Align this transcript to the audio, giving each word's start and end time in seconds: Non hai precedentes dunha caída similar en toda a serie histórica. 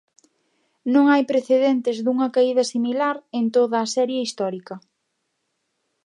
Non 0.93 1.05
hai 1.11 1.23
precedentes 1.31 1.97
dunha 2.05 2.27
caída 2.35 2.63
similar 2.73 3.15
en 3.39 3.45
toda 3.55 3.77
a 3.81 3.91
serie 3.95 4.23
histórica. 4.25 4.75